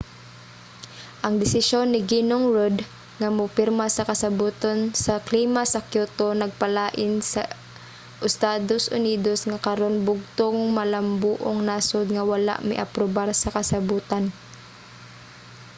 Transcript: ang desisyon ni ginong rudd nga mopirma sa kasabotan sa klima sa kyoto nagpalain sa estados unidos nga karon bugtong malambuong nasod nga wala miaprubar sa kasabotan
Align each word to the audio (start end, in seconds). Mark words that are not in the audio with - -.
ang 1.25 1.33
desisyon 1.43 1.87
ni 1.89 2.01
ginong 2.11 2.47
rudd 2.55 2.77
nga 3.19 3.29
mopirma 3.39 3.85
sa 3.91 4.07
kasabotan 4.09 4.79
sa 5.05 5.13
klima 5.27 5.61
sa 5.67 5.85
kyoto 5.89 6.27
nagpalain 6.41 7.13
sa 7.31 7.41
estados 8.29 8.83
unidos 8.97 9.39
nga 9.49 9.63
karon 9.67 9.95
bugtong 10.07 10.57
malambuong 10.77 11.59
nasod 11.69 12.07
nga 12.15 12.23
wala 12.31 12.53
miaprubar 12.69 13.29
sa 13.41 13.53
kasabotan 13.57 14.25